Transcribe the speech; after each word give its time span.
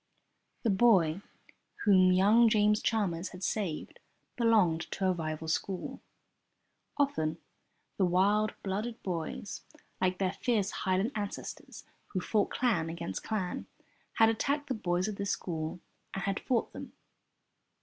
The 0.63 0.71
boy 0.71 1.21
whom 1.83 2.11
young 2.11 2.49
James 2.49 2.81
Chalmers 2.81 3.29
had 3.29 3.43
saved 3.43 3.99
belonged 4.35 4.89
to 4.93 5.05
a 5.05 5.11
rival 5.11 5.47
school. 5.47 6.01
Often 6.97 7.37
the 7.97 8.05
wild 8.05 8.55
blooded 8.63 9.03
boys 9.03 9.61
(like 10.01 10.17
their 10.17 10.33
fierce 10.33 10.71
Highland 10.71 11.11
ancestors 11.13 11.83
who 12.07 12.19
fought 12.19 12.49
clan 12.49 12.89
against 12.89 13.21
clan) 13.23 13.67
had 14.13 14.29
attacked 14.29 14.69
the 14.69 14.73
boys 14.73 15.07
of 15.07 15.17
this 15.17 15.29
school 15.29 15.79
and 16.15 16.23
had 16.23 16.39
fought 16.39 16.73
them. 16.73 16.93